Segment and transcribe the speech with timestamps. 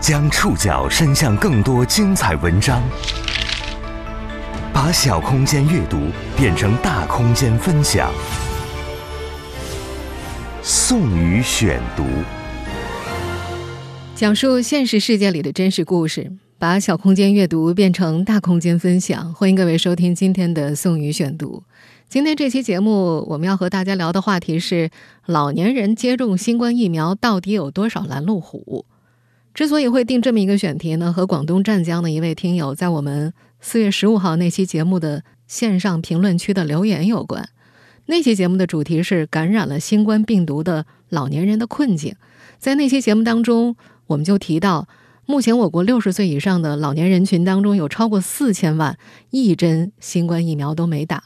[0.00, 2.80] 将触角伸向更多精彩文章，
[4.72, 5.98] 把小空间阅读
[6.36, 8.08] 变成大空间分享。
[10.62, 12.04] 宋宇选读，
[14.14, 16.30] 讲述现实世界里的真实故事，
[16.60, 19.34] 把小空间阅读变成大空间分享。
[19.34, 21.64] 欢迎各位收听今天的宋宇选读。
[22.08, 24.90] 今天这期节目，我们要和大家聊的话题是：
[25.26, 28.86] 老年人接种新冠疫苗到底有多少拦路虎？
[29.58, 37.48] 之所以会定这么一个选题呢，和广东湛江的一位听友在我们四月十五号那期节目的线上评论区的留言有关。
[38.06, 42.14] 那期节目的主题是感染了新冠病毒的老年人的困境。
[42.60, 43.74] 在那期节目当中，
[44.06, 44.86] 我们就提到，
[45.26, 48.96] 目前我国六十岁以上的老年人群当中，有超过四千万
[49.30, 51.24] 一针新冠疫苗都没打。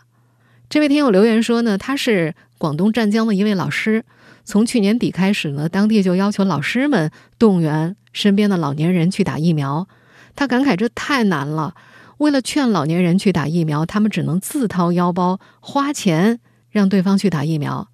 [0.70, 4.04] 这位听友留言说呢，他是广东湛江的一位老师，
[4.44, 7.96] 从去年底开始呢，当地就要求老师们动员。
[8.12, 9.88] 身边的老年人去打疫苗，
[10.36, 11.74] 他感慨这太难了。
[12.18, 16.38] 为了劝老年人去打疫苗，他们只能自掏腰包花钱
[16.70, 17.88] 让对方去打疫苗。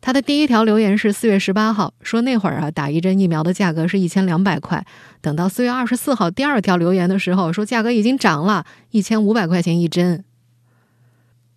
[0.00, 4.86] 他的第一条留言是四月十八号，说那会儿啊打一针疫苗的价格是一千两百块。
[5.20, 10.24] 等到四月二十四号第二条留言的时候，说价格已经涨了一千五百块钱一针。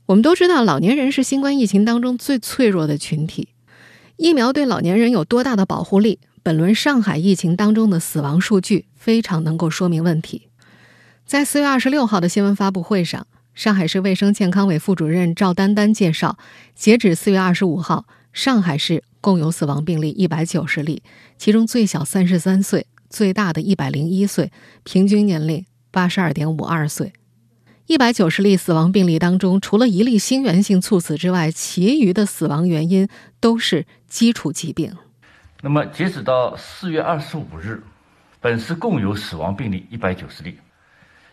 [0.07, 3.49] 我们都知道，老年人是新冠疫情当中最脆弱的群体，
[4.15, 6.19] 疫苗对老年人有多大的保护力？
[6.41, 10.47] 本轮上海疫情当中的死亡数据非常能够说明问题。
[11.25, 16.37] 在四月二十六号的新闻发布会上，上海市卫生健康委副主任赵丹丹介绍，
[16.73, 21.03] 截止四月二十五号，上海市共有死亡病例一百九十例，
[21.37, 24.53] 其中最小三十三岁，最大的一百零一岁，
[24.85, 27.11] 平均年龄八十二点五二岁。
[27.87, 33.07] 一百九十例死亡病例当中，除了一例心源性猝死之外，其余的死亡原因
[33.39, 34.93] 都是基础疾病。
[35.61, 37.81] 那么，截止到四月二十五日，
[38.41, 40.57] 本市共有死亡病例一百九十例。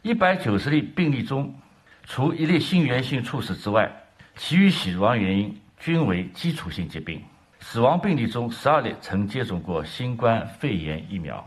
[0.03, 1.53] 一百九十例病例中，
[2.07, 3.91] 除一例心源性猝死之外，
[4.37, 7.21] 其余死亡原因均为基础性疾病。
[7.59, 11.45] 死亡病例中，十二例曾接种过新冠肺炎疫苗，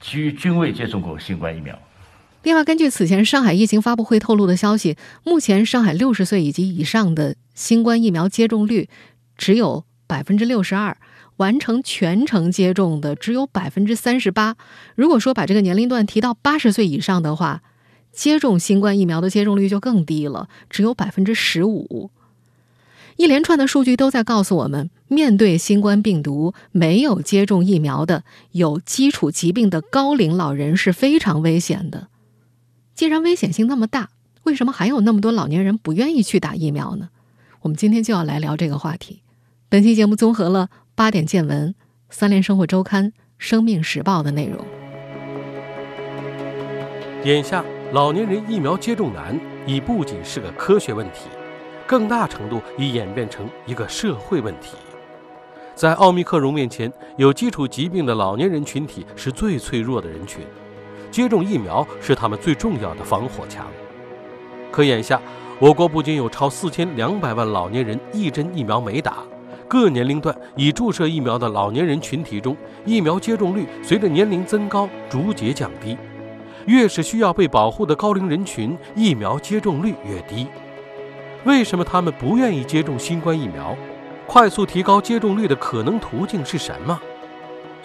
[0.00, 1.78] 其余均未接种过新冠疫苗。
[2.46, 8.88] 另外，根据此前上海疫情发布会透露的消息，目前上海六十岁以及以上的新冠疫苗接种率
[9.36, 10.96] 只有百分之六十二。
[11.38, 14.56] 完成全程接种的只有百分之三十八。
[14.94, 17.62] 如果说把这个年龄段提到八十岁以上的话，
[18.12, 22.12] 接种新冠疫苗的接种率就更低了，只有百分之十五。
[23.16, 32.06] 一连串的数据都在告诉我们，面对新冠病毒，没有接种疫苗的、有基础疾病的高龄老人是非常危险的。
[32.96, 34.08] 既然危险性那么大，
[34.44, 37.10] 为什么还有那么多老年人不愿意去打疫苗呢？
[37.60, 39.20] 我们今天就要来聊这个话题。
[39.68, 40.70] 本期节目综合了。
[40.94, 41.74] 八点见闻，
[42.08, 44.64] 三联生活周刊、生命时报的内容。
[47.24, 47.62] 眼下，
[47.92, 51.28] 老年人疫苗接种难已不仅是个科学问题，
[51.86, 54.78] 更大程度已演变成一个社会问题。
[55.74, 60.42] 在奥密克戎面前，有基础疾病的老年人群体是最脆弱的人群，
[61.16, 63.66] 接种疫苗是他们最重要的防火墙。
[64.70, 65.18] 可眼下，
[65.58, 69.24] 我国不仅有超四千两百万老年人一针疫苗没打。
[69.66, 72.54] 各年龄段已注射疫苗的老年人群体中，
[72.84, 75.96] 疫苗接种率随着年龄增高逐节降低。
[76.66, 80.46] 越是需要被保护的高龄人群，疫苗接种率越低。
[81.44, 83.74] 为什么他们不愿意接种新冠疫苗？
[84.26, 87.00] 快速提高接种率的可能途径是什么？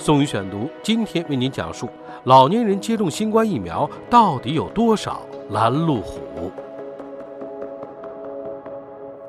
[0.04, 1.88] 宋宇选读今天为您讲述：
[2.24, 6.52] 老年人接种新冠疫苗到底有多少拦路虎？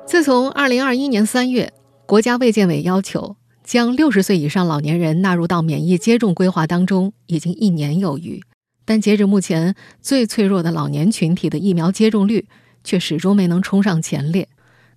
[0.07, 1.71] 自从二零二一年三月。
[2.07, 8.41] 国家卫健委要求将六十岁以上老年人纳入到免疫接种规划当中，已经一年有余，
[8.83, 12.47] 但截至目前，最脆弱的老年群体的疫苗接种率
[12.83, 14.49] 却始终没能冲上前列。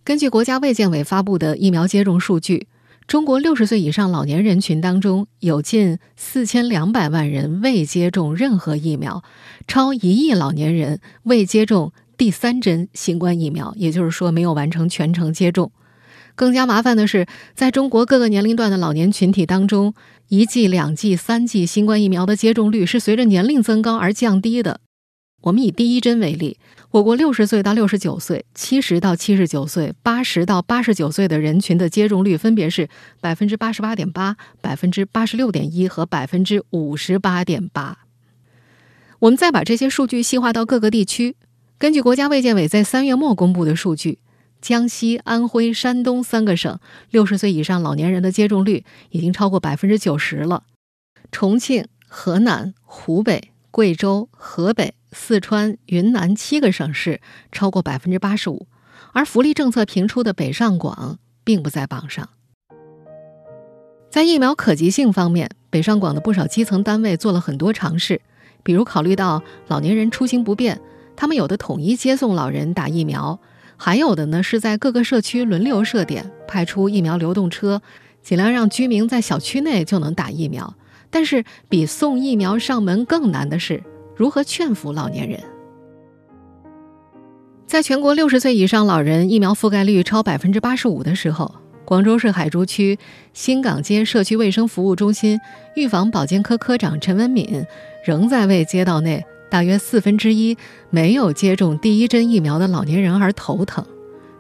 [0.03, 2.67] 根据国家卫健委发布的疫苗接种数据，
[3.07, 9.23] 中国六十岁以上老年人群当中有近四千两百万人未接种任何疫苗，
[9.69, 15.71] 超一亿老年人未接种第三针新冠疫苗，也就是说，没有完成全程接种。
[16.35, 19.95] 更加麻烦的是，在中国各个年龄段的老年群体当中，
[20.27, 24.81] 一剂、两剂、三剂新冠疫苗的接种率是随着年龄增高而降低的。
[25.43, 26.59] 我们以第一针为例，
[26.97, 32.89] 我国六十岁到六十九岁、七十到七十九岁、八十到八十九岁的人群的接种率分别是
[33.21, 37.99] 百分之八十八点八、百分之八十六点一和百分之五十八点八。
[39.19, 41.37] 我们再把这些数据细化到各个地区，
[41.77, 44.21] 根据国家卫健委在三月末公布的数据。
[44.63, 50.63] 江西、安徽、山东三个省六十岁以上老年人的接种率已经超过百分之九十了。
[51.31, 57.21] 重庆、河南、湖北、贵州、河北、四川、云南七个省市
[57.51, 58.69] 超过百分之八十五，
[59.13, 62.29] 而福利政策频出的北上广并不在榜上。
[64.11, 68.21] 在疫苗可及性方面，北上广的不少基层单位做了很多尝试，
[68.63, 70.81] 比如考虑到老年人出行不便，
[71.17, 73.41] 他们有的统一接送老人打疫苗，
[73.77, 77.83] 还有的呢是在各个社区轮流设点，派出疫苗流动车，
[78.23, 80.77] 尽量让居民在小区内就能打疫苗。
[81.11, 83.83] 但是，比送疫苗上门更难的是
[84.17, 85.39] 如何劝服老年人。
[87.67, 91.55] 在全国六十岁以上老人疫苗覆盖率超百分之八十五的时候，
[91.85, 92.99] 广州市海珠区
[93.33, 95.39] 新港街社区卫生服务中心
[95.75, 97.67] 预防保健科科长陈文敏
[98.05, 100.57] 仍在为街道内大约四分之一
[100.91, 103.85] 没有接种第一针疫苗的老年人而头疼。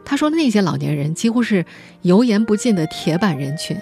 [0.04, 1.64] 他说：“那些老年人几乎是
[2.02, 3.76] 油盐不进的铁板人群。”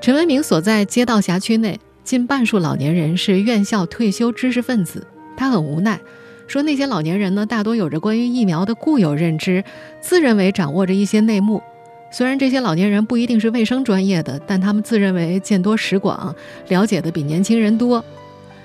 [0.00, 5.06] 陈文明所在街道辖区内，近半数老年人是院校退休知识分子。
[5.36, 6.00] 他很无奈，
[6.46, 9.62] 说那些老年人呢，大多有着关于疫苗的固有认知，
[10.00, 11.62] 自认为掌握着一些内幕。
[12.10, 16.34] 虽然这些老年人不一定是卫生专业的，但他们自认为见多识广，
[16.68, 18.02] 了解的比年轻人多。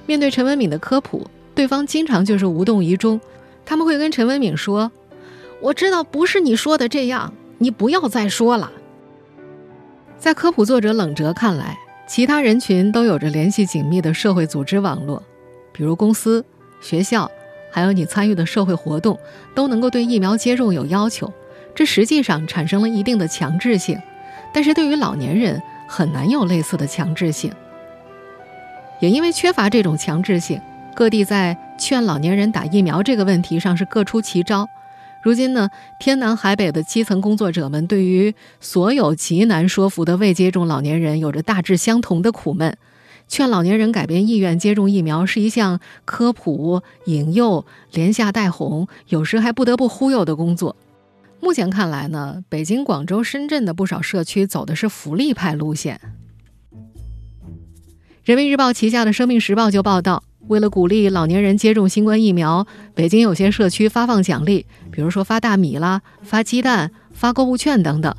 [0.05, 3.19] 面对陈文敏的科普，对方经常就是无动于衷。
[3.65, 4.89] 他们会跟陈文敏说
[5.59, 8.71] ：“我知道不是你说的这样，你不要再说了。”
[10.17, 15.23] 在科普作者冷哲看来，其他人群都有着联系紧密的社会组织网络，
[15.71, 16.45] 比如公司、
[16.81, 17.29] 学校，
[17.71, 19.17] 还有你参与的社会活动，
[19.55, 21.31] 都能够对疫苗接种有要求。
[21.73, 23.99] 这实际上产生了一定的强制性，
[24.53, 27.51] 但是对于老年人很难有类似的强制性。
[28.99, 30.61] 也因为缺乏这种强制性，
[30.93, 34.69] 各地在劝老年人打疫苗这个问题上是各出奇招。
[35.23, 35.69] 如今呢，
[36.01, 42.77] 天南海北的基层工作者们对于所有极难说服的未接种老年人有着大致相同的苦闷。
[43.29, 50.75] 劝老年人改变意愿接种疫苗是一项科普、引诱、连下带哄，有时还不得不忽悠的工作。
[51.39, 56.01] 目前看来呢，北京、广州、深圳的不少社区走的是福利派路线。
[58.25, 60.23] 人民日报旗下的《生命时报》就报道。
[60.47, 68.13] 为了鼓励老年人接种新冠疫苗，北京有些社区发放奖励，比如说发大米啦、发鸡蛋、发购物券等等。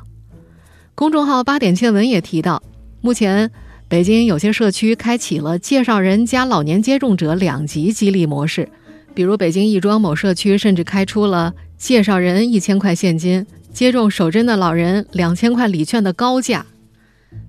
[0.95, 2.63] 公众号八点见闻也提到，
[3.01, 3.51] 目前
[3.87, 8.67] 北京有些社区开启了介绍人加老年接种者两级激励模式，
[9.13, 16.65] 比如北京亦庄某社区甚至开出了介绍人一千块现金、接种首针的老人两千块礼券的高价。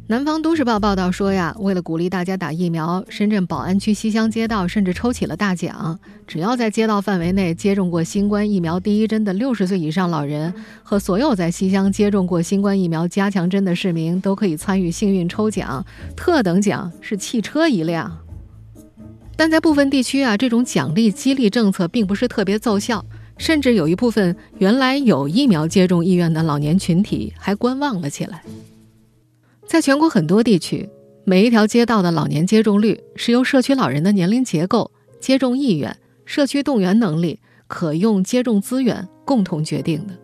[0.09, 5.99] 南方都市报报道说呀，为了鼓励大家打疫苗，深圳宝安区西乡街道甚至抽起了大奖，
[6.29, 10.55] 只要在街道范围内接种过新冠疫苗第一针的六十岁以上老人
[10.85, 15.85] 和所有在西乡接种过新冠疫苗加强针的市民，都可以参与幸运抽奖，
[16.17, 18.17] 特等奖是汽车一辆。
[19.37, 23.05] 但在部分地区啊，这种奖励激励政策并不是特别奏效，
[23.39, 28.45] 甚至有一部分原来有疫苗接种意愿的老年群体还观望了起来。
[29.67, 30.89] 在全国很多地区，
[31.25, 40.15] 每一条街道的老年接种率是由社区老人的年龄结构、接种意愿、社区动员能力、可用接种资源共同决定的。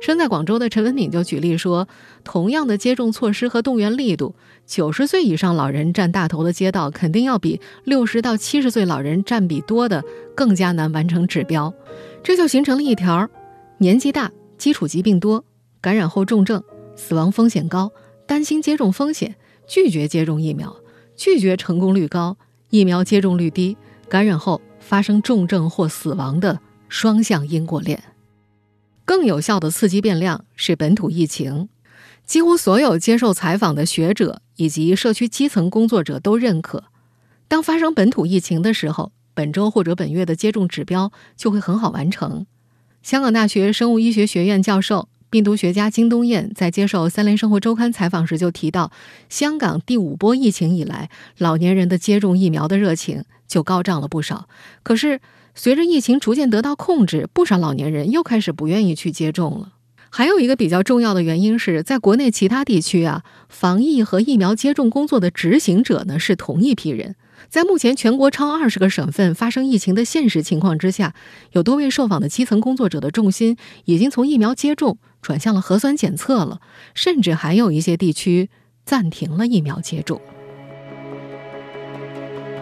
[0.00, 1.86] 身在广州的陈文敏就举例说，
[2.24, 4.34] 同样的接种措施和动员力度，
[4.66, 10.02] 九十岁以上老人占大头的街道，肯定要比六十到七十岁老人占比多的
[10.34, 11.72] 更加难完成指标。
[12.20, 13.30] 这就形成了一条：
[13.78, 15.44] 年纪大、基础疾病多、
[15.80, 16.60] 感染后重症、
[16.96, 17.92] 死亡风险高。
[18.26, 19.36] 担心接种风险，
[19.66, 20.76] 拒绝接种疫苗，
[21.16, 22.36] 拒绝成功率高、
[22.70, 23.76] 疫苗接种率低、
[24.08, 28.02] 感染后发生重症或死亡的双向因果链。
[29.04, 31.68] 更有效的刺激变量是本土疫情。
[32.24, 36.84] 几乎所有接受采访的学者以及社区基层工作者都认可，
[37.48, 42.46] 当发生本土疫情的时候，本周或者本月的接种指标就会很好完成。
[43.02, 45.08] 香港大学生物医学学院教授。
[45.32, 48.92] 病毒学家金东彦在接受《三联生活周刊》采访时就提到，
[49.30, 51.08] 香港第五波疫情以来，
[51.38, 54.46] 老年人的接种疫苗的热情就高涨了不少。
[54.82, 55.22] 可是，
[55.54, 59.72] 随着疫情逐渐得到控制，不少老年人又开始不愿意去接种了。
[60.14, 67.16] 还有一个比较重要的原因是在国内其他地区啊，防疫和疫苗接种工作的执行者呢是同一批人。
[67.48, 71.14] 在目前全国超二十个省份发生疫情的现实情况之下，
[71.52, 74.98] 有多位受访的基层工作者的重心已经从疫苗接种。
[75.22, 76.60] 转向了核酸检测了，
[76.94, 78.50] 甚至还有一些地区
[78.84, 80.20] 暂停了疫苗接种。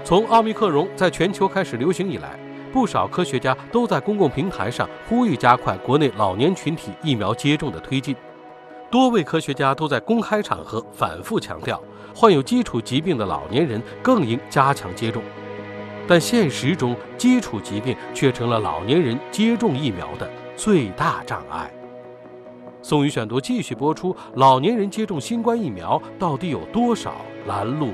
[0.04, 2.38] 从奥密克戎在全球开始流行以来，
[2.72, 8.14] 不少科学家都在公共平台上呼吁加快国内老年群体疫苗接种的推进。
[8.90, 11.80] 多位科学家都在公开场合反复强调，
[12.14, 15.22] 患有基础疾病的老年人更应加强接种。
[16.08, 21.72] 但现实中，基础疾病却成了老年人接种疫苗的最大障碍。
[22.82, 27.14] 宋宇选读继续播出：老年人接种新冠疫苗到底有多少
[27.46, 27.92] 拦路虎？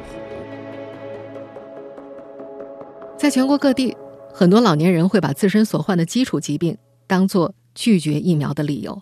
[3.18, 3.94] 在全国各地，
[4.38, 6.76] 很多老年人会把自身所患的基础疾病
[7.06, 9.00] 当做拒绝疫苗的理由。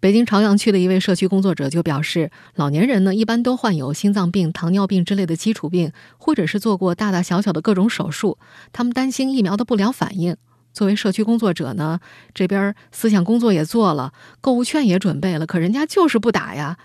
[0.00, 8.36] 北京朝阳区的一位社区工作者就表示，老年人呢一般都患有心脏病、糖尿病之类的基础病，或者是做过大大小小的各种手术，
[8.72, 10.36] 他们担心疫苗的不良反应。
[10.72, 12.00] 作为社区工作者呢，
[12.34, 16.78] 这边思想工作也做了，购物券也准备了，可人家就是不打呀。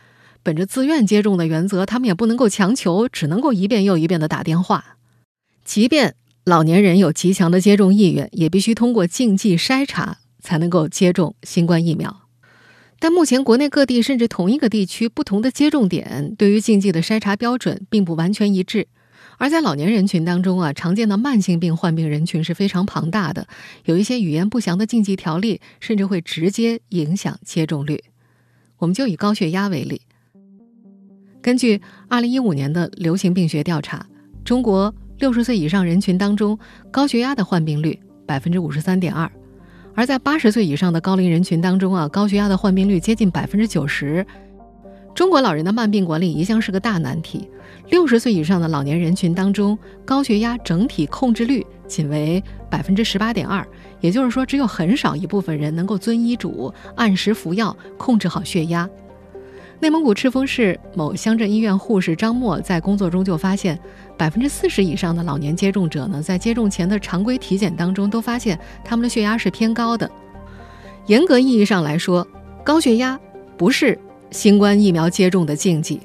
[0.44, 4.98] 本着自愿接种的原则，他们也不能够强求，只能够一遍又一遍的打电话。
[5.66, 6.16] 即便
[6.46, 12.28] 老年人有极强的接种意愿，也必须通过竞技筛查才能够接种新冠疫苗。
[13.00, 18.88] 但目前，国内各地甚至同一个地区不同的接种点对于禁忌的筛查标准并不完全一致。
[19.38, 23.48] 而在老年人群当中啊，常见的慢性病患病人群是非常庞大的，
[23.86, 28.04] 有一些语言不详的禁忌条例，甚至会直接影响接种率。
[28.78, 30.02] 我们就以高血压为例，
[31.42, 34.06] 根据2015年的流行病学调查，
[34.46, 36.60] 中国六十岁以上人群当中，
[36.92, 39.32] 高血压的患病率百分之五十三点二。
[39.96, 44.26] 而在八十岁以上的高龄人群当中啊，高血压的患病率接近百分之九十。
[45.16, 47.50] 中国老人的慢病管理一向是个大难题。
[47.90, 53.66] 六十岁以上的老年人群当中，高血压整体控制率仅为百分之十八点二，
[54.02, 58.90] 也就是说，只有很少一部分人能够遵医嘱按时服药，控制好血压。
[59.80, 63.78] 内蒙古赤峰市某乡镇医院护士张默在工作中就发现，
[64.24, 70.10] 百分之四十以上的老年接种者呢，在接种前的常规体检当中都发现他们的血压是偏高的。
[71.08, 72.26] 严格意义上来说，
[72.64, 73.20] 高血压
[73.58, 74.00] 不是
[74.32, 76.00] 新冠疫苗接种的禁忌。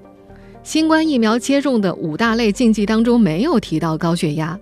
[0.65, 4.59] 新冠疫苗接种的五大类禁忌当中没有提到高血压。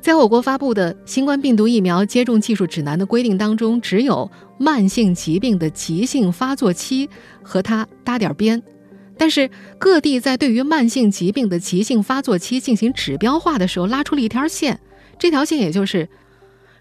[0.00, 7.06] 在我国发布的新冠病毒疫苗接种技术指南的规定当中，只有慢性疾病的急性发作期
[7.42, 8.62] 和它搭点边，
[9.20, 14.80] 但是各地在对于慢性疾病的急性发作期进行指标化的时候，拉出了一条线，
[15.18, 16.08] 这条线也就是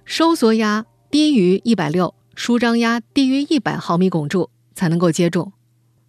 [0.06, 5.52] 收缩压低于一百六，舒张压低于一百毫米汞柱才能够接种。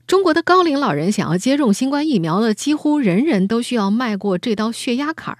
[0.06, 5.38] 中国的高龄老人想要接种新冠疫苗的，几乎人人都需要迈过这道血压坎儿。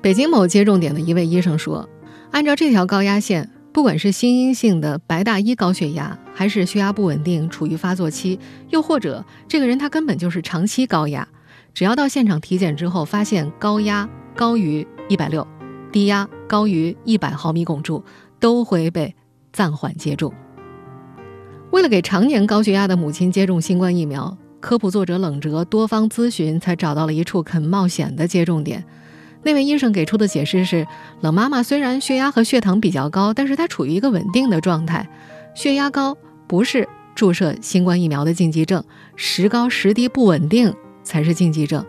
[0.00, 1.88] 北京某接种点的一位医生说
[2.30, 8.40] ：“按照这条高压线，不管是心因性的白大衣高血压，还是血压不稳定、处于发作期，
[8.70, 11.28] 又或者这个人他根本就是长期高压，
[11.74, 15.46] 只要到现场体检之后发现高压高于一百六，
[15.92, 18.02] 低压高于一百毫米汞柱，
[18.40, 19.14] 都会被
[19.52, 20.32] 暂缓接种。
[21.70, 28.82] 为了给常年高血压的母亲接种新冠疫苗，科普作者冷哲多方咨询，才找到了一处肯冒险的接种点。”
[29.46, 30.88] 那位医生给出的解释是：
[31.20, 35.08] 冷妈妈虽然血压和血糖比较高，但是她处于一个稳定的状态。
[35.54, 38.82] 血压高不是注射新冠疫苗的禁忌症，
[39.14, 40.74] 时高时低不稳定
[41.04, 41.86] 才是禁忌症。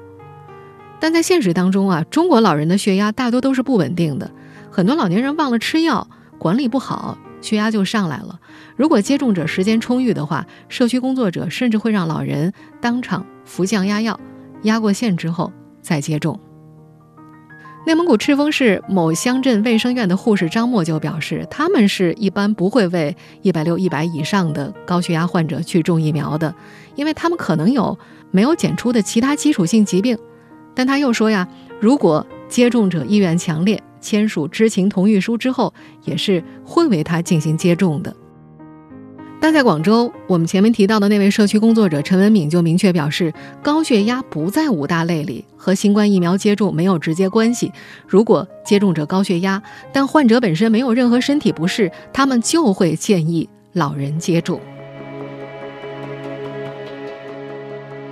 [0.99, 4.29] 但在现实当中啊，中国老人的血压大多都是不稳定的，
[4.69, 8.39] 很多老年人忘了吃药，管理不好，血压就上来了。
[8.75, 14.19] 如果接种者时间充裕的话，社区工作者甚至会让老人当场服降压药，
[14.61, 16.39] 压过线之后再接种。
[17.87, 26.53] 内蒙古赤峰市某乡镇卫生院的护士张默就表示，他们是一般不会为一百六、一百以上的高血压患者去种疫苗的，
[26.95, 27.97] 因为他们可能有
[28.29, 30.17] 没有检出的其他基础性疾病。
[30.75, 31.47] 但他又说呀，
[31.79, 38.13] 如果接种者意愿强烈，签署知情同意书之后，也是会为他进行接种的。
[39.39, 47.71] 但在广州，我们前面提到的那位社区工作者陈文敏就明确表示，高血压不在五大类里，和新冠疫苗接种没有直接关系。
[48.07, 49.61] 如果接种者高血压，
[49.93, 54.59] 但患者本身没有任何身体不适，他们就会建议老人接种。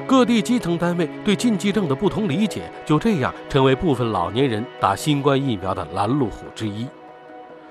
[0.07, 6.85] 各地基层单位对禁忌症的不同理解，就这样成为部分老年人打新冠疫苗的拦路虎之一。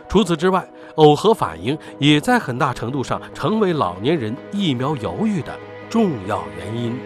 [0.09, 5.59] 除此之外，耦合反应也在很大程度上成为老年人疫苗犹豫的
[5.91, 6.97] 重要原因。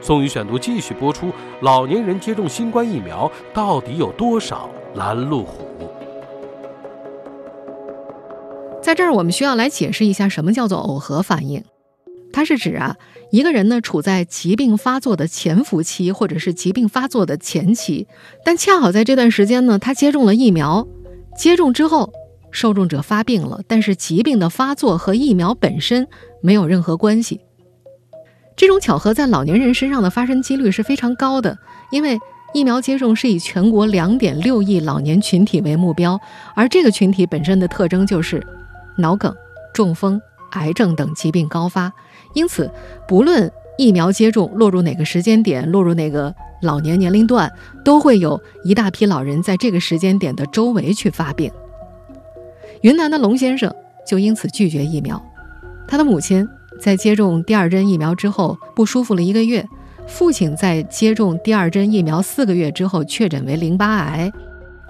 [0.00, 1.30] 宋宇选读继续播出：
[1.60, 5.90] 老年人接种新冠疫苗到底有多少拦路虎？
[8.80, 11.62] 在这儿，我们需要来解释一下什么叫做耦合反应。
[12.32, 12.96] 它是指啊，
[13.30, 18.06] 一个人呢处在疾病发作的潜伏期，或者是疾病发作的前期，
[18.44, 20.86] 但恰好在这段时间呢，他接种了疫苗。
[21.36, 22.12] 接种之后，
[22.50, 26.08] 受众者发病了，但是疾病的发作和疫苗本身
[26.42, 27.40] 没有任何关系。
[28.56, 31.56] 这种巧合在老年人身上的发生几率是非常高的，
[31.90, 32.18] 因为
[32.52, 36.18] 疫苗接种是以全国两点六亿老年群体为目标，
[36.56, 38.44] 而这个群体本身的特征就是
[38.96, 39.32] 脑梗、
[39.72, 40.20] 中风、
[40.52, 41.92] 癌症等疾病高发，
[42.34, 42.68] 因此
[43.06, 47.52] 不论疫苗接种落入哪个时间点，落入哪个老年年龄段，
[47.84, 51.52] 都会有一大批老人在这个时间点的周围去发病。
[52.82, 53.72] 云南的龙先生
[54.06, 55.20] 就因此拒绝疫苗，
[55.86, 56.48] 他的母亲
[56.80, 59.66] 在接种第二针疫苗之后不舒服了一个月，
[60.06, 64.32] 父亲在接种第二针疫苗四个月之后确诊为淋巴癌。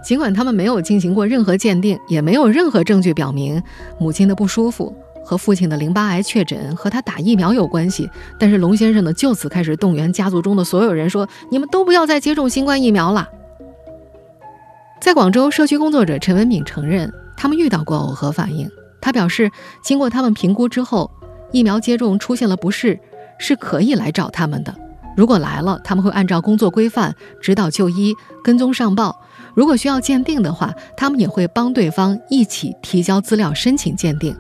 [0.05, 3.61] 尽管他们没有进行过任何鉴定，也没有任何证据表明
[3.99, 13.29] 母亲的不舒服和父亲的淋巴癌确诊和他打疫苗有关系，但是龙先生呢就此开始动员家族中的所有人说：“你们都不要再接种新冠疫苗了。”
[15.03, 17.13] 在广州，社区工作者陈文敏承认。
[17.41, 18.69] 他们遇到过耦合反应，
[19.01, 19.49] 他表示，
[19.81, 21.09] 经过他们评估之后，
[21.53, 22.99] 疫苗接种出现了不适，
[23.39, 24.75] 是可以来找他们的。
[25.17, 29.21] 如果来了，他们会按照工作规范指导就医、跟踪上报。
[29.55, 34.37] 如果需要鉴定的话，他们也会帮对方一起提交资料申请鉴定。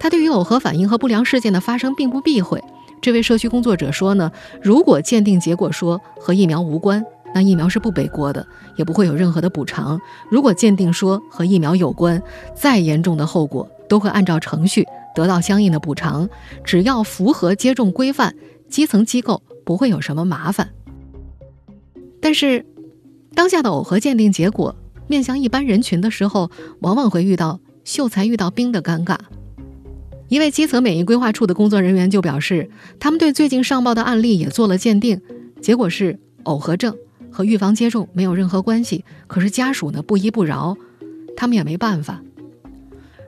[0.00, 2.60] 他对于耦合反应和不良事件的发生并不避讳。
[3.00, 7.04] 这位社区工作者说呢，如果鉴定结果说和疫苗无关。
[7.34, 10.00] 那疫苗是不背锅的，也不会有任何的补偿。
[10.30, 12.22] 如果鉴定说和疫苗有关，
[12.54, 16.28] 再严重的后果都会按照程序得到相应的补偿。
[16.64, 18.34] 只要符合接种规范，
[18.68, 20.70] 基层机构不会有什么麻烦。
[22.20, 22.66] 但是，
[23.34, 24.74] 当下的耦合鉴定结果
[25.06, 29.16] 面向一般人群的时候，往往会遇到秀才遇到兵的尴尬。
[30.28, 32.68] 一位基层免疫规划处的工作人员就表示，
[32.98, 35.22] 他们对最近上报的案例也做了鉴定，
[35.62, 36.94] 结果是耦合症。
[37.38, 40.76] 和预防接种没有任何关系，可是家属呢不依不饶，
[41.36, 42.20] 他们也没办法。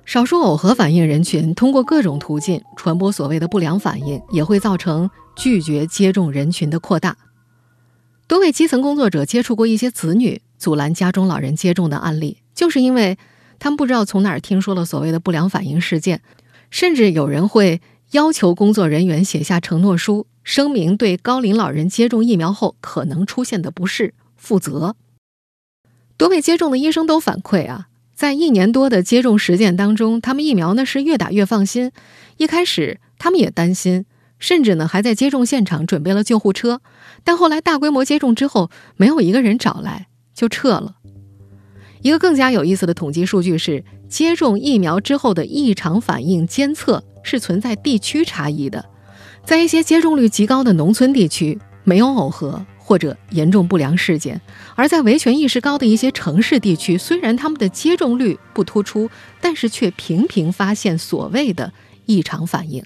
[0.05, 7.17] 少数耦合反应人群通过各种途径传播所谓的不良反应，也会造成拒绝接种人群的扩大。
[8.27, 13.17] 多位基层工作者接触过一些子女阻拦家中老人接种的案例，就是因为
[13.61, 16.21] 他们不知道从哪儿听说了所谓的不良反应事件，
[16.69, 20.27] 甚至有人会要求工作人员写下承诺书。
[20.51, 24.97] 声明对高龄老人接种疫苗后可能出现的不适负责。
[26.17, 27.87] 多位接种的医生都反馈啊，
[28.17, 31.93] 在一年多的接种实践当中，他们疫苗呢是越打越放心。
[32.37, 34.07] 一开始他们也担心，
[34.41, 36.81] 甚至呢还在接种现场准备了救护车，
[37.23, 40.97] 但后来大规模接种之后，没有一个人找来就撤了。
[42.03, 48.87] 一个更加有意思的统计数据是，接种疫苗之后的异常反应监测是存在地区差异的。
[49.45, 54.37] 在一些接种率极高的农村地区，没有耦合或者严重不良事件；
[54.75, 61.73] 而在维权意识高的一些城市地区，虽然他们的接种率不突出，但是却频频发现所谓的
[62.07, 62.83] 异常反应。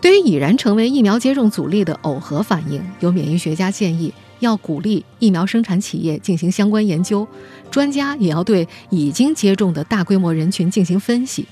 [0.00, 7.26] 对于已然成为疫苗接种阻力的耦合反应，有免疫学家建议要鼓励疫苗生产企业进行相关研究，
[7.70, 11.46] 专家也要对已经接种的大规模人群进行分析。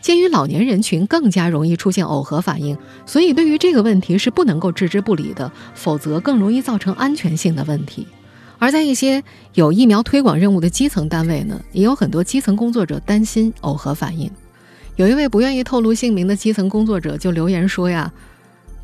[0.00, 8.06] 鉴于老年人群更加容易出现耦合反应，所以对于这个问题是不能够置之不理的，否则更容易造成安全性的问题。
[8.58, 9.22] 而在一些
[9.54, 14.30] 有疫苗推广任务的基层单位呢，也有很多基层工作者担心耦合反应。
[14.96, 18.12] 有一位不愿意透露姓名的基层工作者就留言说呀：“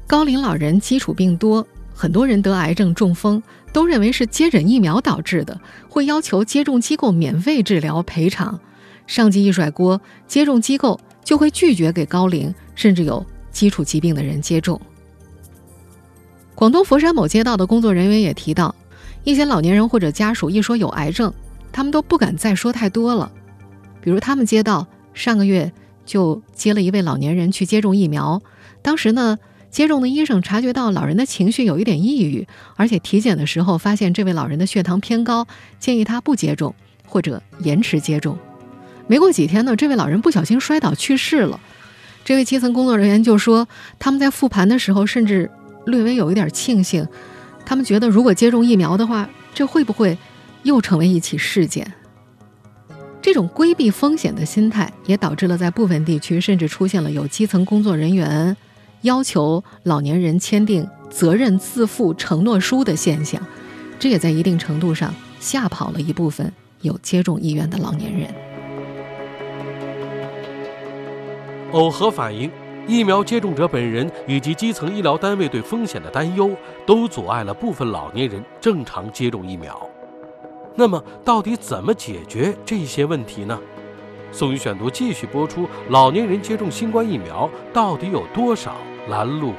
[0.07, 8.61] 高龄老人基础病多，很多人得癌症、中风，都认为是接诊疫苗导致的，会要求接种机构免费治疗赔偿。”
[9.07, 14.81] 上级一甩锅，接种机构就会拒绝给高龄甚至有基础疾病的人接种。
[16.55, 18.75] 广东佛山某街道的工作人员也提到，
[19.25, 21.33] 一些老年人或者家属一说有癌症，
[21.73, 23.31] 他们都不敢再说太多了。
[24.01, 25.73] 比如，他们街道上个月
[26.07, 28.41] 就接了一位老年人去接种疫苗，
[28.83, 29.39] 当时呢，
[29.71, 35.47] 接种的医生察觉到老人的情绪有一点抑郁，而且体检的时候发现这位老人的血糖偏高，
[35.81, 36.75] 建议他不接种
[37.07, 38.39] 或者延迟接种。
[39.07, 41.61] 没过几天呢，这位老人不小心摔倒去世了。
[42.25, 45.51] 这位基层工作人员就说，他们在复盘的时候，甚至
[45.87, 47.07] 略微有一点庆幸。
[47.67, 50.17] 他们觉得，如果接种疫苗的话，这会不会
[50.63, 51.93] 又成为一起事件？
[53.21, 58.57] 这种规避风险的心态，也导致了在部分地区，甚至出现了有基层工作人员
[59.03, 63.41] 要求老年人签订责任自负承诺书的现象。
[63.99, 68.35] 这也在一定程度上吓跑了一部分有接种意愿的老年人。
[71.75, 72.49] 耦合反应、
[72.87, 76.53] 疫苗接种者本人以及基层医疗单位对风险的担忧，
[76.87, 79.91] 都阻碍了部分老年人正常接种疫苗。
[80.77, 83.59] 那么，到底怎么解决这些问题呢？
[84.31, 88.77] 宋宇选读继续播出：老年人接种新冠疫苗到底有多少
[89.09, 89.57] 拦路虎？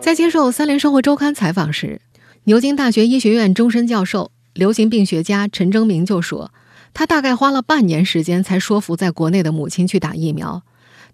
[0.00, 2.02] 在接受《三联生活周刊》采访时，
[2.44, 6.50] 牛津大学医学院终身教授、流行病学家陈征明就说，
[6.94, 10.62] 他大概花了半年时间才说服在国内的母亲去打疫苗。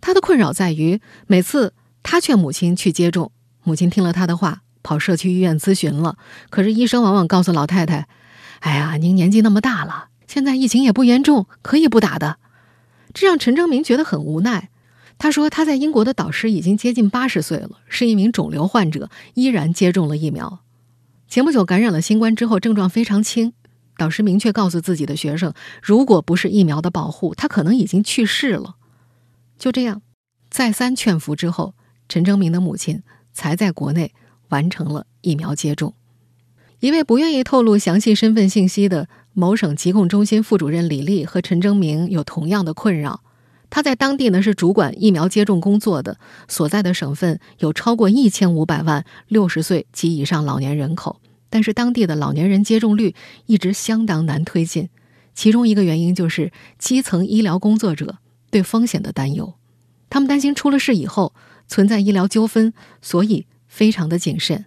[0.00, 3.32] 他的困扰在于，每次他劝母亲去接种，
[3.62, 6.16] 母亲听了他的话，跑社区医院咨询了，
[6.50, 8.06] 可是医生往往告诉老太太
[8.60, 12.38] ：“哎呀，您年纪那么大了。”现在疫情也不严重，可以不打的，
[13.12, 14.70] 这让陈正明觉得很无奈。
[15.16, 20.60] 他说他在英国的导师已经接近八十岁了，是一名肿瘤患者，依然接种了疫苗。
[21.28, 23.52] 前不久感染了新冠之后，症状非常轻。
[23.96, 25.52] 导师明确告诉自己的学生，
[25.82, 28.76] 如果不是疫苗的保护，他可能已经去世了。
[29.58, 30.02] 就这样，
[30.50, 31.74] 再三劝服之后，
[32.08, 33.02] 陈征明的母亲
[33.32, 34.12] 才在国内
[34.48, 35.94] 完成了疫苗接种。
[36.80, 39.08] 一位不愿意透露详细身份信息的。
[39.36, 43.20] 某省疾控中心副主任李丽和陈征明有同样的困扰。
[43.68, 51.20] 他在当地呢是主管疫苗接种工作的，所在的省份有超过一千五百万六十岁及以上老年人口，
[51.54, 53.14] 但是当地的老年人接种率
[53.46, 54.88] 一直相当难推进。
[55.36, 58.16] 其中一个原因就是基层医疗工作者
[58.50, 59.54] 对风险的担忧，
[60.10, 61.32] 他们担心出了事以后
[61.68, 64.64] 存在医疗纠纷，所以非常的谨慎。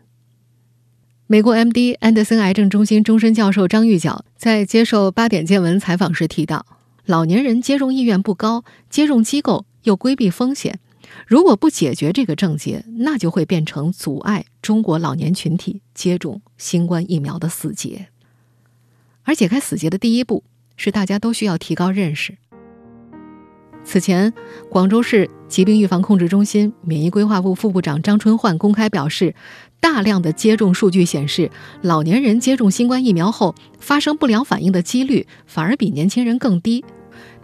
[1.26, 1.96] 美国 M.D.
[1.96, 6.66] 安德森癌症中心终身教授张玉角在接受八点见闻采访时提到，
[7.04, 10.80] 老年人接种意愿不高，接种机构又规避风险，
[11.26, 18.08] 如果不解决这个症结，那就会变成阻碍中国老年群体接种新冠疫苗的死结。
[19.24, 20.44] 而解开死结的第一步
[20.76, 22.38] 是大家都需要提高认识。
[23.84, 24.34] 此前，
[24.70, 29.34] 广州市疾病预防控制中心免疫规划部副部长张春焕公开表示。
[29.80, 31.52] 大量的接种数据显示，
[31.84, 36.84] 老年人接种新冠疫苗后发生不良反应的几率反而比年轻人更低，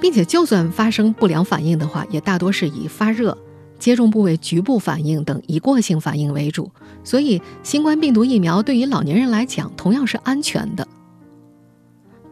[0.02, 3.38] 并且就算发生不良反应的话，也大多是以发热、
[3.84, 6.72] 接种部位局部反应等一过性反应为主。
[7.04, 10.88] 所以，新冠病毒疫苗对于老年人来讲同样是安全的。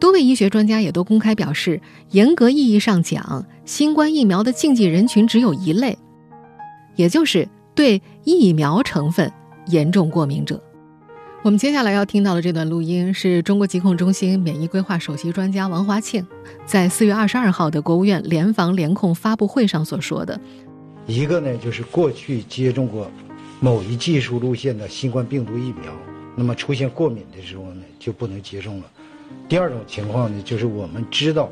[0.00, 1.78] 多位医学专家也都公开表示，
[2.12, 5.98] 严格意义上讲，新冠疫苗的禁忌人群只有一类，
[6.96, 9.30] 也就是对疫苗成分。
[9.66, 10.58] 严重过敏者，
[11.44, 16.26] 我们接下来要听到的这段录音是中国疾控中心免疫规划首席专家王华庆
[16.64, 20.40] 在四月二十二号的国务院联防联控发布会上所说的。
[21.06, 23.10] 一个呢，就是过去接种过
[23.60, 25.92] 某一技术路线的新冠病毒疫苗，
[26.36, 28.86] 那么出现过敏的时候呢，就不能接种了。
[29.48, 31.50] 第二种情况呢，就是我们知道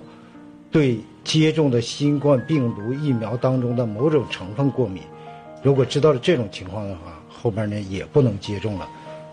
[0.71, 5.03] 对接种的新冠病毒疫苗当中的某种成分过敏，
[5.63, 7.17] 如果知道了这种情况的话。
[7.43, 8.87] 后边呢也不能接种了，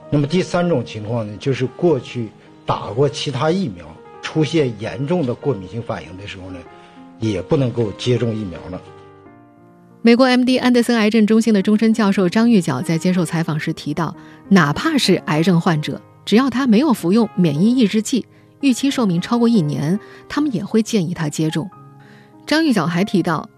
[0.09, 2.29] 那么第三种情况呢，就是过去
[2.65, 3.85] 打过其他疫苗，
[4.21, 6.57] 出现严重的过敏性反应的时候呢，
[7.19, 8.81] 也不能够接种疫苗了。
[10.01, 10.57] 美国 M.D.
[10.57, 14.15] 安德森癌症中心的终身教授张玉角在接受采访时提到，
[14.49, 18.25] 哪怕是癌症患者，只要他没有服用免疫抑制剂，
[18.61, 21.69] 预期寿命超过一年，他们也会建议他接种。
[22.45, 23.49] 张玉角还提到，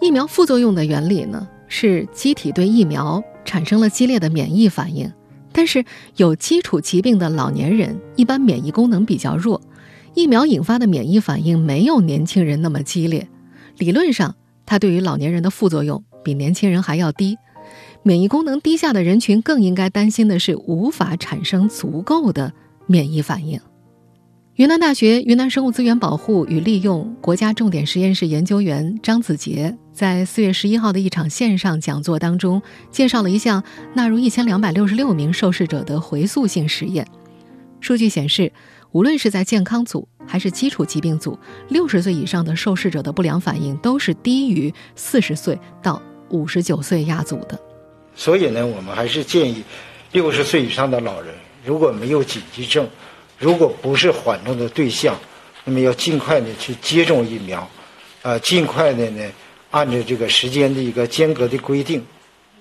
[0.00, 3.22] 疫苗副作用的原理呢，是机体对疫苗。
[3.44, 5.10] 产生了激烈的免疫反应，
[5.52, 5.82] 但是
[6.16, 9.62] 有基础疾病的老年人一般免疫功能比较弱，
[10.12, 13.26] 疫苗引发的免疫反应没有年轻人那么激烈。
[13.78, 14.34] 理论上，
[14.68, 17.38] 它对于老年人的副作用比年轻人还要低。
[18.02, 22.52] 免疫功能低下的人群更应该担心的是无法产生足够的
[22.86, 23.58] 免疫反应。
[24.56, 33.62] 云南大学云南生物资源保护与利用国家重点实验室研究员张子杰在四月十一号的一场线上讲座当中，介绍了一项
[33.94, 37.06] 纳入一千两百六十六名受试者的回溯性实验。
[37.80, 38.52] 数据显示，
[38.92, 47.58] 无论是在健康组还是基础疾病组，六十岁以上的受试者的不良反应都是低于四十岁到五十九岁亚组的。
[48.14, 49.62] 所以呢，我们还是建议，
[50.12, 52.88] 六十岁以上的老人如果没有紧急症。
[53.40, 55.16] 如果不是缓重的对象，
[55.62, 57.70] 那么要尽快的去接种疫苗，
[58.22, 59.30] 呃，尽快的呢，
[59.70, 62.04] 按照这个时间的一个间隔的规定，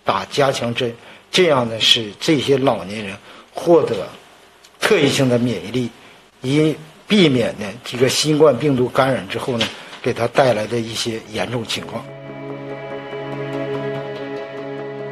[0.04, 0.94] 打加强针，
[1.32, 3.18] 这样呢，使这些老年人
[3.52, 4.08] 获得
[4.80, 5.90] 特异性的免疫力，
[6.42, 6.76] 以
[7.08, 9.66] 避免呢这个新冠病毒感染之后呢，
[10.02, 12.04] 给他带来的一些严重情况。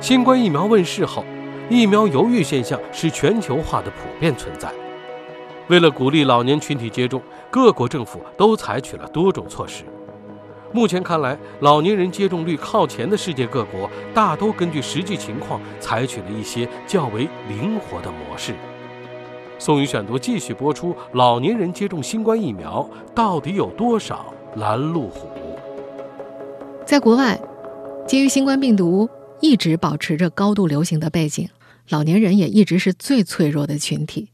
[0.01, 1.25] 新冠疫苗问世后，
[1.69, 4.69] 疫苗犹豫现象是全球化的普遍存在。
[5.67, 9.83] 为了鼓励老年群体接种，各国政府都采取了多种措施。
[10.71, 18.53] 目前看来，老年人接种率靠前的世界各国，大都根据实际情况采取了一些较为灵活的模式。
[19.57, 25.29] 宋宇选读继续播出：老年人接种新冠疫苗到底有多少拦路虎？
[26.85, 27.39] 在国外，
[28.05, 31.49] 基于新冠病毒一直保持着高度流行的背景，
[31.89, 34.29] 老年人也一直是最脆弱的群体。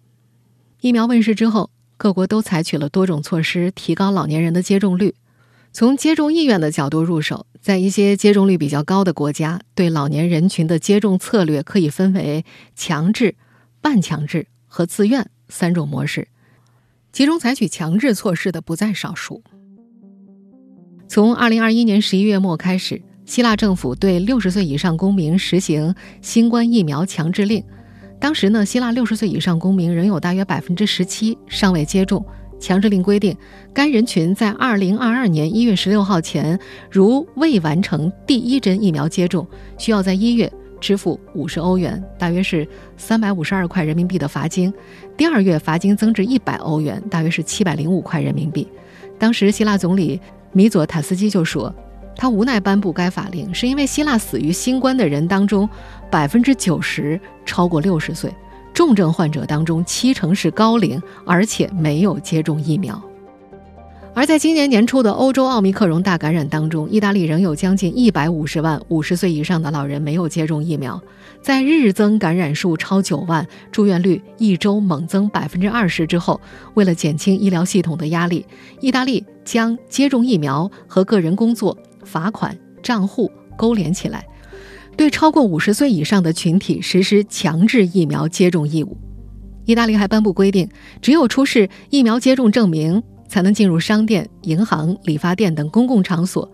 [0.81, 5.13] 疫苗问世之后，各国都采取了多种措施提高老年人的接种率。
[5.71, 12.43] 从接种意愿的角度入手，在一些接种率比较高的国家，对老年人群的接种策略可以分为
[12.75, 13.35] 强制、
[13.79, 16.29] 半强制和自愿三种模式。
[17.11, 19.43] 其中采取强制措施的不在少数。
[21.09, 27.61] 从二零二一年十一月末开始，希腊政府对六十岁以上公民实行新冠疫苗强制令。
[28.17, 32.25] 当时呢，希腊六十岁以上公民仍有大约百分之十七尚未接种。
[32.61, 33.35] 强制令规定，
[33.73, 36.57] 该人群在二零二二年一月十六号前，
[36.91, 39.45] 如未完成第一针疫苗接种，
[39.79, 42.67] 需要在一月支付五十欧元（大约是
[42.97, 44.69] 三百五十二块人民币）的罚金；
[45.15, 48.67] 第二月罚金增至一百欧元（大约是七百零五块人民币）。
[49.17, 50.19] 当时，希腊总理
[50.51, 51.73] 米佐塔斯基就说，
[52.17, 55.69] 他无奈颁布该法令，是因为希腊死于新冠的人当中，
[56.09, 58.33] 百分之九十超过六十岁。
[58.73, 63.01] 重症患者当中，七成是高龄，而且没有接种疫苗。
[64.13, 71.01] 而在今年年初的欧洲奥密克戎大感染当中，意大利仍有将近一百五十万五十岁以上的老人没有接种疫苗。
[71.41, 76.39] 在日增感染数超九万、住院率一周猛增百分之二十之后，
[76.73, 78.45] 为了减轻医疗系统的压力，
[78.81, 84.25] 意大利将接种疫苗和个人工作、罚款、账户勾连起来。
[84.97, 88.97] 对超过五十岁以上的群体实施强制疫苗接种义务。
[89.63, 90.67] 意大利还颁布规定，
[91.01, 96.51] 只有出示疫苗接种证明，才能进入商店、银行、理发店等公共场所。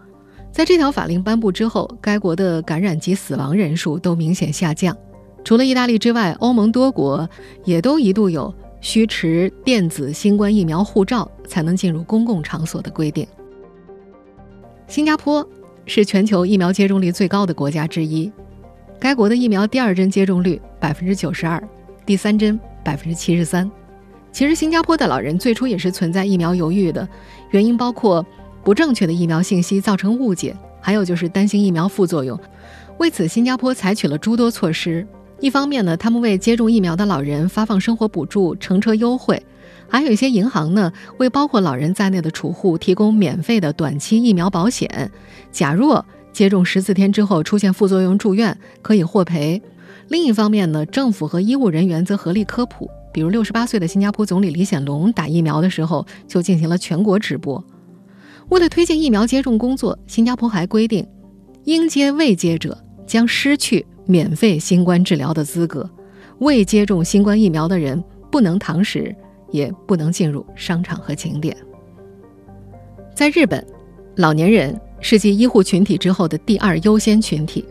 [0.51, 4.95] 在这条法令颁布之后，该国的感染及死亡人数都明显下降。
[5.43, 7.27] 除了意大利之外，欧盟多国
[7.65, 13.25] 也都一度有需持电子新冠疫苗护照才能进入公共场所的规定。
[14.87, 15.43] 新加坡。
[15.89, 18.29] 是全球疫苗接种率最高的国家之一，
[18.99, 21.63] 该国的疫苗第二针接种率百分之九十二，
[22.05, 23.71] 第三针百分之七十三。
[24.37, 27.09] 其实，新加坡的老人最初也是存在疫苗犹豫的，
[27.49, 28.23] 原因包括
[28.63, 32.39] 不正确的疫苗信息造成误解，还有就是担心疫苗副作用。
[32.99, 35.07] 为此，新加坡采取了诸多措施。
[35.39, 39.43] 一方面呢，他们为接种疫苗的老人发放生活补助、乘车优惠。
[39.89, 45.11] 还有一些银行呢，为包括老人在内的储户提供免费的短期疫苗保险。
[45.51, 49.59] 假若接种十四天之后出现副作用住院，可以获赔。
[50.09, 52.87] 另一方面呢，政府和医务人员则合力科普。
[53.17, 57.65] 比如，六十八岁的新加坡总理李显龙打疫苗的时候就进行了全国直播。
[58.49, 61.03] 为了推进疫苗接种工作，新加坡还规定，
[61.63, 62.77] 应接未接者
[63.07, 65.89] 将失去免费新冠治疗的资格。
[66.41, 69.15] 未接种新冠疫苗的人不能堂食。
[69.49, 71.55] 也不能进入商场和景点。
[73.15, 73.65] 在日本，
[74.17, 77.65] 老年人是继医护群体之后的第二优先群体。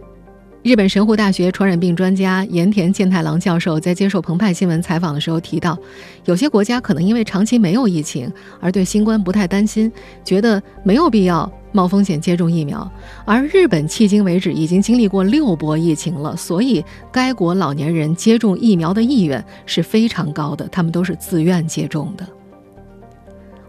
[0.67, 5.79] 日本神户大学传染病专家盐田健太郎教授在接受澎湃新闻采访的时候提到，
[6.25, 9.93] 有些国家可能因为长期没有疫情而对新冠不太担心，
[10.25, 12.91] 觉得没有必要冒风险接种疫苗。
[13.25, 22.27] 而日本迄今为止已经经历过六波疫情了，所以该国老年人接种疫苗的意愿是非常高的，他们都是自愿接种的。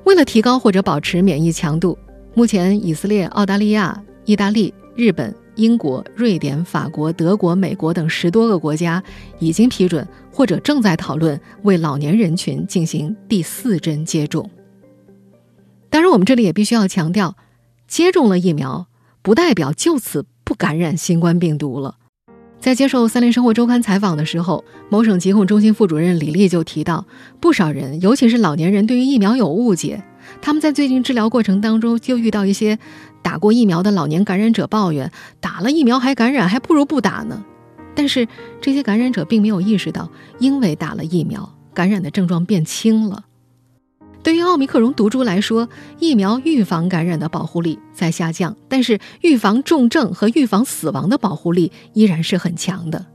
[0.06, 1.96] 为了提高或者保持免疫强度，
[2.34, 5.32] 目前以色列、澳大利亚、意大利、日本。
[5.58, 9.04] 英国、瑞典、法国、德国、美国等十多个国家
[9.40, 14.50] 已经批准或者正在讨论为老年人群进行第四针接种。
[15.90, 17.36] 当然，我们这里也必须要强调，
[17.88, 18.88] 接种了疫苗
[19.22, 21.96] 不代表就此不感染新冠病毒了。
[22.60, 27.06] 在接受《三联生活周刊》采访的时候，某省疾控中心副主任李丽就提到，
[27.40, 30.04] 不少人，尤其是老年人，对于疫苗有误解。
[30.42, 32.78] 他们在最近治疗过程当中，就遇到一些
[33.22, 37.44] 打过疫苗的老年感染者抱怨，打了疫苗还感染，还不如不打呢。
[37.96, 38.28] 但是
[38.62, 43.26] 这些感染者并没有意识到，因为打了疫苗，感染的症状变轻了。
[44.24, 53.06] 对于奥密克戎毒株来说，疫苗预防感染的保护力在下降，但是预防重症和预防死亡的保护力依然是很强的。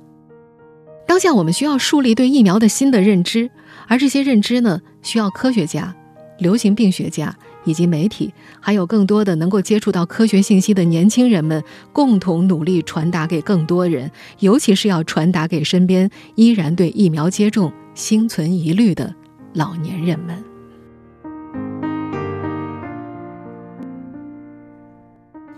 [1.07, 3.51] 当下我们需要树立对疫苗的新的认知，
[3.89, 5.95] 而这些认知呢，需要科学家。
[6.39, 19.15] 流行病学家以及媒体，还有更多的能够接触到科学信息的年轻人们，共同努力传达给更多人，尤其是要传达给身边依然对疫苗接种心存疑虑的
[19.53, 20.43] 老年人们。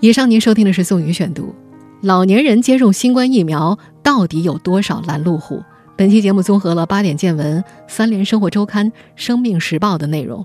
[0.00, 1.54] 以上您收听的是宋宇选读，
[2.02, 5.62] 老年人接种新冠疫苗到底有多少拦路虎？
[5.96, 10.44] 本期节目综合了八点见闻、三联生活周刊、生命时报的内容。